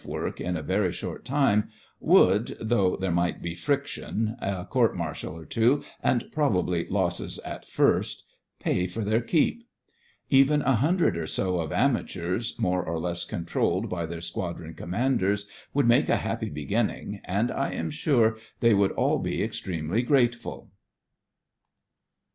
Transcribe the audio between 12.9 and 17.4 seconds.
less controlled by their squadron commanders, would make a happy beginning,